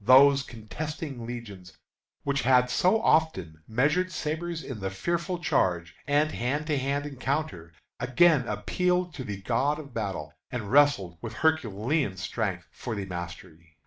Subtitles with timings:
[0.03, 1.77] Those contesting legions,
[2.23, 7.71] which had so often measured sabres in the fearful charge, and hand to hand encounter,
[7.99, 13.77] again appealed to the God of battle, and wrested with Herculean strength for the mastery.